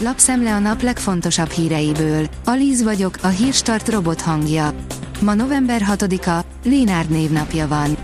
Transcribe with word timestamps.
lapszemle 0.00 0.54
a 0.54 0.58
nap 0.58 0.82
legfontosabb 0.82 1.50
híreiből. 1.50 2.28
Alíz 2.44 2.82
vagyok, 2.82 3.18
a 3.22 3.28
hírstart 3.28 3.88
robot 3.88 4.20
hangja. 4.20 4.74
Ma 5.20 5.34
november 5.34 5.82
6-a, 5.88 6.44
Lénárd 6.64 7.10
névnapja 7.10 7.68
van. 7.68 7.96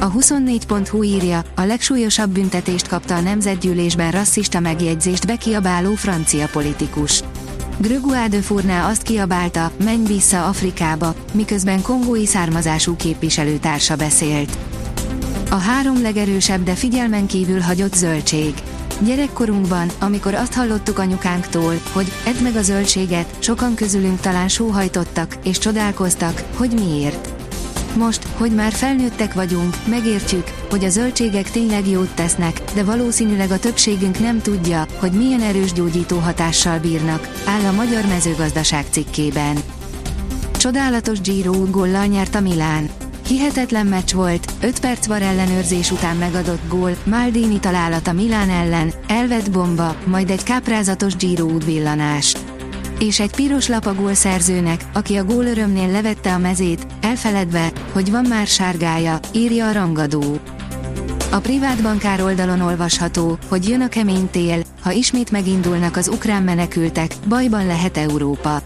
A 0.00 0.12
24.hu 0.12 1.02
írja, 1.02 1.44
a 1.54 1.62
legsúlyosabb 1.62 2.30
büntetést 2.30 2.88
kapta 2.88 3.14
a 3.14 3.20
nemzetgyűlésben 3.20 4.10
rasszista 4.10 4.60
megjegyzést 4.60 5.26
bekiabáló 5.26 5.94
francia 5.94 6.48
politikus. 6.52 7.22
Gregoire 7.78 8.28
de 8.28 8.40
Fourná 8.40 8.88
azt 8.88 9.02
kiabálta, 9.02 9.72
menj 9.84 10.06
vissza 10.06 10.46
Afrikába, 10.46 11.14
miközben 11.32 11.82
kongói 11.82 12.26
származású 12.26 12.96
képviselőtársa 12.96 13.96
beszélt. 13.96 14.58
A 15.50 15.54
három 15.54 16.02
legerősebb, 16.02 16.62
de 16.62 16.74
figyelmen 16.74 17.26
kívül 17.26 17.60
hagyott 17.60 17.94
zöldség. 17.94 18.54
Gyerekkorunkban, 19.00 19.88
amikor 20.00 20.34
azt 20.34 20.54
hallottuk 20.54 20.98
anyukánktól, 20.98 21.74
hogy 21.92 22.12
edd 22.26 22.42
meg 22.42 22.56
a 22.56 22.62
zöldséget, 22.62 23.34
sokan 23.38 23.74
közülünk 23.74 24.20
talán 24.20 24.48
sóhajtottak, 24.48 25.36
és 25.44 25.58
csodálkoztak, 25.58 26.42
hogy 26.56 26.70
miért. 26.72 27.28
Most, 27.96 28.26
hogy 28.36 28.54
már 28.54 28.72
felnőttek 28.72 29.34
vagyunk, 29.34 29.76
megértjük, 29.86 30.44
hogy 30.70 30.84
a 30.84 30.88
zöldségek 30.88 31.50
tényleg 31.50 31.88
jót 31.88 32.14
tesznek, 32.14 32.60
de 32.74 32.84
valószínűleg 32.84 33.50
a 33.50 33.58
többségünk 33.58 34.18
nem 34.18 34.40
tudja, 34.40 34.86
hogy 34.98 35.12
milyen 35.12 35.40
erős 35.40 35.72
gyógyító 35.72 36.18
hatással 36.18 36.78
bírnak, 36.78 37.28
áll 37.46 37.64
a 37.64 37.72
Magyar 37.72 38.04
Mezőgazdaság 38.06 38.84
cikkében. 38.90 39.56
Csodálatos 40.52 41.20
Giro 41.20 41.70
góllal 41.70 42.06
nyert 42.06 42.34
a 42.34 42.40
Milán. 42.40 42.90
Hihetetlen 43.26 43.86
meccs 43.86 44.12
volt, 44.12 44.52
5 44.60 44.80
perc 44.80 45.06
var 45.06 45.22
ellenőrzés 45.22 45.90
után 45.90 46.16
megadott 46.16 46.68
gól, 46.68 46.96
Maldini 47.04 47.60
találata 47.60 48.12
Milán 48.12 48.50
ellen, 48.50 48.92
elvett 49.06 49.50
bomba, 49.50 49.96
majd 50.04 50.30
egy 50.30 50.42
káprázatos 50.42 51.16
Giro 51.16 51.58
villanás. 51.58 52.36
És 52.98 53.20
egy 53.20 53.34
piros 53.34 53.68
lap 53.68 53.86
a 53.86 53.94
gólszerzőnek, 53.94 54.84
aki 54.92 55.16
a 55.16 55.24
gólörömnél 55.24 55.90
levette 55.90 56.32
a 56.32 56.38
mezét, 56.38 56.86
elfeledve, 57.00 57.72
hogy 57.92 58.10
van 58.10 58.24
már 58.28 58.46
sárgája, 58.46 59.20
írja 59.32 59.68
a 59.68 59.72
rangadó. 59.72 60.40
A 61.30 61.38
privát 61.38 61.82
bankár 61.82 62.22
oldalon 62.22 62.60
olvasható, 62.60 63.38
hogy 63.48 63.68
jön 63.68 63.80
a 63.80 63.88
kemény 63.88 64.30
tél, 64.30 64.62
ha 64.82 64.90
ismét 64.90 65.30
megindulnak 65.30 65.96
az 65.96 66.08
ukrán 66.08 66.42
menekültek, 66.42 67.14
bajban 67.28 67.66
lehet 67.66 67.96
Európa. 67.96 68.62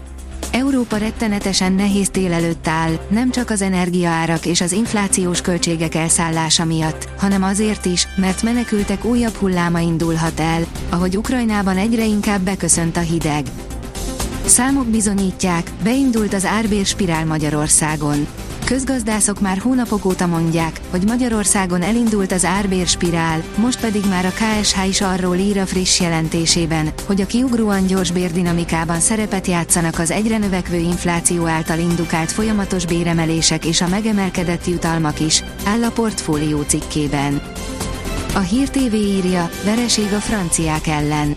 Európa 0.51 0.97
rettenetesen 0.97 1.73
nehéz 1.73 2.09
tél 2.09 2.33
előtt 2.33 2.67
áll, 2.67 2.99
nem 3.09 3.31
csak 3.31 3.49
az 3.49 3.61
energiaárak 3.61 4.45
és 4.45 4.61
az 4.61 4.71
inflációs 4.71 5.41
költségek 5.41 5.95
elszállása 5.95 6.65
miatt, 6.65 7.07
hanem 7.17 7.43
azért 7.43 7.85
is, 7.85 8.07
mert 8.15 8.43
menekültek 8.43 9.05
újabb 9.05 9.33
hulláma 9.33 9.79
indulhat 9.79 10.39
el, 10.39 10.63
ahogy 10.89 11.17
Ukrajnában 11.17 11.77
egyre 11.77 12.05
inkább 12.05 12.41
beköszönt 12.41 12.97
a 12.97 12.99
hideg. 12.99 13.45
Számok 14.45 14.87
bizonyítják, 14.87 15.71
beindult 15.83 16.33
az 16.33 16.45
árbér 16.45 16.85
spirál 16.85 17.25
Magyarországon. 17.25 18.27
Közgazdászok 18.71 19.39
már 19.39 19.57
hónapok 19.57 20.05
óta 20.05 20.27
mondják, 20.27 20.79
hogy 20.89 21.03
Magyarországon 21.07 21.81
elindult 21.81 22.31
az 22.31 22.45
árbér 22.45 22.87
spirál, 22.87 23.43
most 23.55 23.79
pedig 23.79 24.05
már 24.09 24.25
a 24.25 24.31
KSH 24.31 24.87
is 24.87 25.01
arról 25.01 25.35
ír 25.35 25.57
a 25.57 25.65
friss 25.65 25.99
jelentésében, 25.99 26.89
hogy 27.05 27.21
a 27.21 27.25
kiugróan 27.25 27.85
gyors 27.85 28.11
bérdinamikában 28.11 28.99
szerepet 28.99 29.47
játszanak 29.47 29.99
az 29.99 30.11
egyre 30.11 30.37
növekvő 30.37 30.77
infláció 30.77 31.45
által 31.45 31.79
indukált 31.79 32.31
folyamatos 32.31 32.85
béremelések 32.85 33.65
és 33.65 33.81
a 33.81 33.87
megemelkedett 33.87 34.67
jutalmak 34.67 35.19
is, 35.19 35.43
áll 35.65 35.83
a 35.83 35.91
portfólió 35.91 36.61
cikkében. 36.61 37.41
A 38.35 38.39
Hír 38.39 38.69
TV 38.69 38.93
írja, 38.93 39.49
vereség 39.63 40.13
a 40.13 40.19
franciák 40.19 40.87
ellen. 40.87 41.35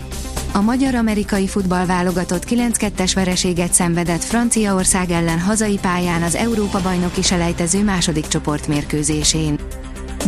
A 0.56 0.60
magyar-amerikai 0.60 1.46
futballválogatott 1.46 2.44
9-2-es 2.48 3.12
vereséget 3.14 3.72
szenvedett 3.72 4.24
Franciaország 4.24 5.10
ellen 5.10 5.40
hazai 5.40 5.78
pályán 5.82 6.22
az 6.22 6.34
Európa-bajnoki 6.34 7.22
selejtező 7.22 7.82
második 7.82 8.28
csoportmérkőzésén. 8.28 9.58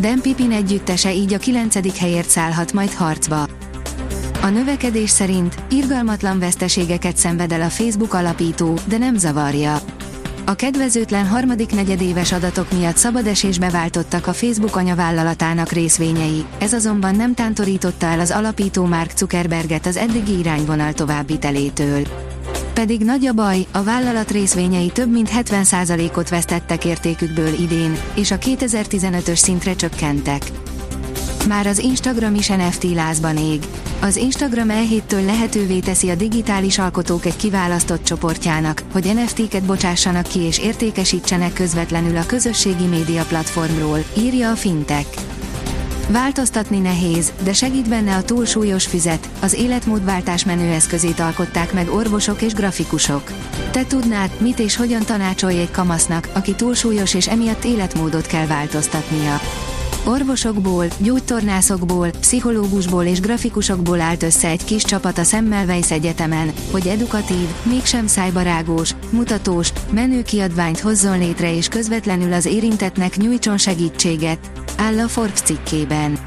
Dan 0.01 0.21
Pipin 0.21 0.53
együttese 0.53 1.15
így 1.15 1.35
a 1.35 1.39
9. 1.39 1.99
helyért 1.99 2.29
szállhat 2.29 2.73
majd 2.73 2.93
harcba. 2.93 3.49
A 4.43 4.49
növekedés 4.49 5.11
szerint 5.11 5.55
irgalmatlan 5.71 6.39
veszteségeket 6.39 7.17
szenved 7.17 7.53
el 7.53 7.63
a 7.63 7.71
Facebook 7.71 8.15
alapító, 8.15 8.79
de 8.85 8.99
nem 8.99 9.17
zavarja. 9.17 9.79
A 10.49 10.55
kedvezőtlen 10.55 11.27
harmadik 11.27 11.71
negyedéves 11.71 12.33
adatok 12.33 12.73
miatt 12.73 12.97
szabadesésbe 12.97 13.71
váltottak 13.71 14.27
a 14.27 14.33
Facebook 14.33 14.77
anyavállalatának 14.77 15.73
részvényei, 15.73 16.45
ez 16.59 16.73
azonban 16.73 17.15
nem 17.15 17.35
tántorította 17.35 18.07
el 18.07 18.21
az 18.21 18.31
alapító 18.31 18.85
Mark 18.85 19.11
Zuckerberget 19.17 19.87
az 19.87 19.97
eddigi 19.97 20.39
irányvonal 20.39 20.93
továbbvitelétől. 20.93 22.03
Pedig 22.75 23.01
nagy 23.01 23.27
a 23.27 23.33
baj, 23.33 23.67
a 23.73 23.83
vállalat 23.83 24.31
részvényei 24.31 24.89
több 24.89 25.11
mint 25.13 25.31
70%-ot 25.35 26.29
vesztettek 26.29 26.85
értékükből 26.85 27.53
idén, 27.53 27.97
és 28.15 28.31
a 28.31 28.39
2015-ös 28.39 29.37
szintre 29.37 29.75
csökkentek. 29.75 30.43
Már 31.47 31.67
az 31.67 31.79
Instagram 31.79 32.35
is 32.35 32.49
NFT 32.49 32.95
lázban 32.95 33.37
ég. 33.37 33.65
Az 34.01 34.17
Instagram 34.17 34.71
elhéttől 34.71 35.25
lehetővé 35.25 35.79
teszi 35.79 36.09
a 36.09 36.15
digitális 36.15 36.79
alkotók 36.79 37.27
egy 37.27 37.37
kiválasztott 37.37 38.05
csoportjának, 38.05 38.83
hogy 38.93 39.13
NFT-ket 39.15 39.63
bocsássanak 39.63 40.27
ki 40.27 40.41
és 40.41 40.59
értékesítsenek 40.59 41.53
közvetlenül 41.53 42.17
a 42.17 42.27
közösségi 42.27 42.85
média 42.85 43.25
platformról, 43.25 43.99
írja 44.19 44.51
a 44.51 44.55
Fintech. 44.55 45.19
Változtatni 46.09 46.79
nehéz, 46.79 47.33
de 47.43 47.53
segít 47.53 47.89
benne 47.89 48.15
a 48.15 48.23
túlsúlyos 48.23 48.87
füzet, 48.87 49.29
az 49.41 49.55
életmódváltás 49.55 50.45
menőeszközét 50.45 51.21
alkották 51.21 51.73
meg 51.73 51.91
orvosok 51.91 52.43
és 52.43 52.55
grafikusok. 52.55 53.33
Te 53.71 53.85
tudnád, 53.85 54.31
mit 54.39 54.59
és 54.59 54.77
hogyan 54.77 55.05
tanácsolj 55.05 55.59
egy 55.59 55.71
kamasznak, 55.71 56.29
aki 56.33 56.55
túlsúlyos 56.55 57.15
és 57.15 57.29
emiatt 57.29 57.65
életmódot 57.65 58.27
kell 58.27 58.47
változtatnia. 58.47 59.41
Orvosokból, 60.09 60.87
gyógytornászokból, 60.99 62.11
pszichológusból 62.11 63.05
és 63.05 63.21
grafikusokból 63.21 64.01
állt 64.01 64.23
össze 64.23 64.49
egy 64.49 64.65
kis 64.65 64.83
csapat 64.83 65.19
a 65.19 65.23
Semmelweis 65.23 65.91
Egyetemen, 65.91 66.53
hogy 66.71 66.87
edukatív, 66.87 67.49
mégsem 67.63 68.07
szájbarágós, 68.07 68.95
mutatós, 69.11 69.73
menő 69.91 70.23
kiadványt 70.23 70.81
hozzon 70.81 71.19
létre 71.19 71.55
és 71.55 71.69
közvetlenül 71.69 72.33
az 72.33 72.45
érintetnek 72.45 73.17
nyújtson 73.17 73.59
segítséget, 73.59 74.51
áll 74.77 74.99
a 74.99 75.09
Forbes 75.09 75.41
cikkében. 75.41 76.19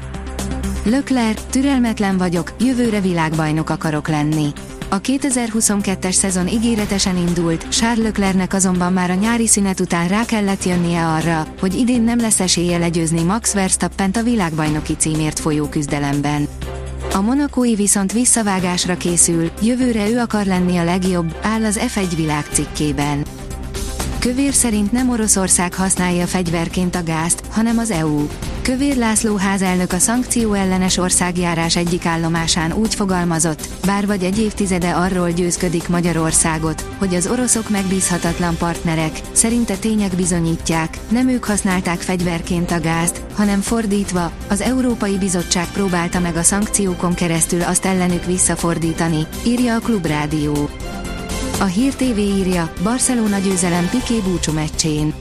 Lökler, 0.84 1.34
türelmetlen 1.34 2.16
vagyok, 2.16 2.52
jövőre 2.58 3.00
világbajnok 3.00 3.70
akarok 3.70 4.08
lenni. 4.08 4.52
A 4.92 5.00
2022-es 5.00 6.12
szezon 6.12 6.48
ígéretesen 6.48 7.16
indult, 7.16 7.68
Charles 7.68 8.04
Leclernek 8.04 8.54
azonban 8.54 8.92
már 8.92 9.10
a 9.10 9.14
nyári 9.14 9.46
szünet 9.46 9.80
után 9.80 10.08
rá 10.08 10.24
kellett 10.24 10.64
jönnie 10.64 11.06
arra, 11.06 11.46
hogy 11.60 11.74
idén 11.74 12.02
nem 12.02 12.20
lesz 12.20 12.40
esélye 12.40 12.78
legyőzni 12.78 13.22
Max 13.22 13.52
Verstappent 13.52 14.16
a 14.16 14.22
világbajnoki 14.22 14.96
címért 14.96 15.38
folyó 15.38 15.68
küzdelemben. 15.68 16.48
A 17.12 17.20
monakói 17.20 17.74
viszont 17.74 18.12
visszavágásra 18.12 18.96
készül, 18.96 19.50
jövőre 19.62 20.08
ő 20.08 20.18
akar 20.18 20.46
lenni 20.46 20.76
a 20.76 20.84
legjobb, 20.84 21.36
áll 21.42 21.64
az 21.64 21.80
F1 21.94 22.12
világ 22.16 22.44
cikkében. 22.52 23.24
Kövér 24.18 24.52
szerint 24.52 24.92
nem 24.92 25.10
Oroszország 25.10 25.74
használja 25.74 26.26
fegyverként 26.26 26.94
a 26.94 27.02
gázt, 27.02 27.42
hanem 27.50 27.78
az 27.78 27.90
EU. 27.90 28.26
Kövér 28.62 28.96
László 28.96 29.36
házelnök 29.36 29.92
a 29.92 29.98
szankció 29.98 30.52
ellenes 30.52 30.96
országjárás 30.96 31.76
egyik 31.76 32.06
állomásán 32.06 32.72
úgy 32.72 32.94
fogalmazott, 32.94 33.68
bár 33.86 34.06
vagy 34.06 34.22
egy 34.22 34.38
évtizede 34.38 34.90
arról 34.90 35.30
győzködik 35.30 35.88
Magyarországot, 35.88 36.86
hogy 36.98 37.14
az 37.14 37.26
oroszok 37.26 37.70
megbízhatatlan 37.70 38.56
partnerek, 38.56 39.20
szerinte 39.32 39.76
tények 39.76 40.14
bizonyítják, 40.16 40.98
nem 41.08 41.28
ők 41.28 41.44
használták 41.44 42.00
fegyverként 42.00 42.70
a 42.70 42.80
gázt, 42.80 43.22
hanem 43.34 43.60
fordítva, 43.60 44.32
az 44.48 44.60
Európai 44.60 45.18
Bizottság 45.18 45.66
próbálta 45.72 46.20
meg 46.20 46.36
a 46.36 46.42
szankciókon 46.42 47.14
keresztül 47.14 47.62
azt 47.62 47.84
ellenük 47.84 48.24
visszafordítani, 48.24 49.26
írja 49.46 49.74
a 49.74 49.80
Klubrádió. 49.80 50.68
A 51.60 51.64
Hír 51.64 51.94
TV 51.94 52.18
írja, 52.18 52.72
Barcelona 52.82 53.38
győzelem 53.38 53.88
Piqué 53.88 54.18
búcsú 54.18 54.52
meccsén. 54.52 55.14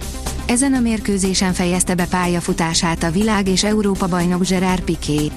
Ezen 0.50 0.74
a 0.74 0.80
mérkőzésen 0.80 1.54
fejezte 1.54 1.96
be 1.96 2.06
pályafutását 2.06 3.04
a 3.04 3.12
világ 3.12 3.48
és 3.48 3.64
Európa 3.64 4.08
bajnok 4.08 4.46
Gerard 4.48 4.82
Piqué. 4.82 5.32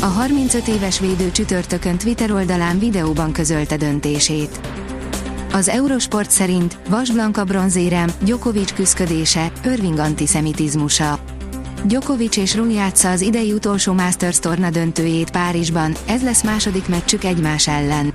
A 0.00 0.06
35 0.06 0.68
éves 0.68 1.00
védő 1.00 1.30
csütörtökön 1.30 1.98
Twitter 1.98 2.32
oldalán 2.32 2.78
videóban 2.78 3.32
közölte 3.32 3.76
döntését. 3.76 4.60
Az 5.52 5.68
Eurosport 5.68 6.30
szerint 6.30 6.78
Vas 6.88 7.10
Blanka 7.10 7.44
bronzérem, 7.44 8.08
Djokovic 8.20 8.72
küszködése, 8.72 9.52
Irving 9.64 9.98
antiszemitizmusa. 9.98 11.18
Djokovic 11.84 12.36
és 12.36 12.56
Rune 12.56 12.72
játsza 12.72 13.10
az 13.10 13.20
idei 13.20 13.52
utolsó 13.52 13.92
Masters 13.92 14.38
torna 14.38 14.70
döntőjét 14.70 15.30
Párizsban, 15.30 15.94
ez 16.06 16.22
lesz 16.22 16.42
második 16.42 16.88
meccsük 16.88 17.24
egymás 17.24 17.68
ellen. 17.68 18.12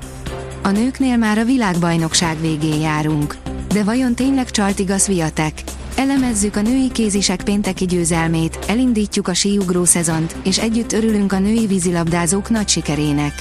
A 0.61 0.69
nőknél 0.69 1.17
már 1.17 1.37
a 1.37 1.45
világbajnokság 1.45 2.41
végén 2.41 2.79
járunk. 2.79 3.35
De 3.73 3.83
vajon 3.83 4.15
tényleg 4.15 4.51
csalt 4.51 4.79
igaz 4.79 5.07
Viatek? 5.07 5.63
Elemezzük 5.99 6.55
a 6.55 6.61
női 6.61 6.91
kézisek 6.91 7.43
pénteki 7.43 7.85
győzelmét, 7.85 8.59
elindítjuk 8.67 9.27
a 9.27 9.33
síugró 9.33 9.85
szezont, 9.85 10.35
és 10.43 10.57
együtt 10.57 10.91
örülünk 10.91 11.31
a 11.31 11.39
női 11.39 11.65
vízilabdázók 11.65 12.49
nagy 12.49 12.67
sikerének. 12.67 13.33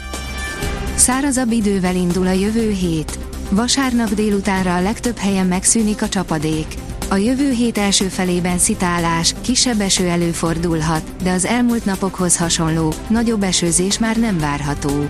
Szárazabb 0.94 1.50
idővel 1.50 1.94
indul 1.94 2.26
a 2.26 2.32
jövő 2.32 2.70
hét. 2.70 3.18
Vasárnap 3.50 4.14
délutánra 4.14 4.76
a 4.76 4.80
legtöbb 4.80 5.16
helyen 5.16 5.46
megszűnik 5.46 6.02
a 6.02 6.08
csapadék. 6.08 6.66
A 7.08 7.16
jövő 7.16 7.50
hét 7.50 7.78
első 7.78 8.08
felében 8.08 8.58
szitálás, 8.58 9.34
kisebb 9.40 9.80
eső 9.80 10.08
előfordulhat, 10.08 11.02
de 11.22 11.30
az 11.30 11.44
elmúlt 11.44 11.84
napokhoz 11.84 12.36
hasonló, 12.36 12.92
nagyobb 13.08 13.42
esőzés 13.42 13.98
már 13.98 14.16
nem 14.16 14.38
várható. 14.38 15.08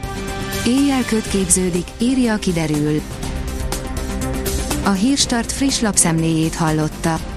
Éjjel 0.67 1.05
köt 1.05 1.29
képződik, 1.29 1.87
írja 1.99 2.37
kiderül. 2.37 3.01
A 4.85 4.91
Hírstart 4.91 5.53
friss 5.53 5.81
lapszemléjét 5.81 6.55
hallotta. 6.55 7.37